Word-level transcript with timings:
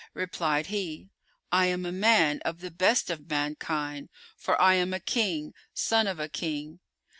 Replied 0.15 0.65
he, 0.65 1.11
"I 1.51 1.67
am 1.67 1.85
a 1.85 1.91
man 1.91 2.41
of 2.43 2.59
the 2.61 2.71
best 2.71 3.11
of 3.11 3.29
mankind;[FN#417] 3.29 4.09
for 4.35 4.59
I 4.59 4.73
am 4.73 4.95
a 4.95 4.99
King, 4.99 5.53
son 5.75 6.07
of 6.07 6.19
a 6.19 6.27
King." 6.27 6.79